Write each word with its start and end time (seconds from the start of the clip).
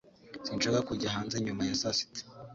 Sinshaka 0.45 0.79
kujya 0.89 1.15
hanze 1.15 1.35
nyuma 1.45 1.61
ya 1.69 1.75
saa 1.81 1.97
sita 1.97 2.21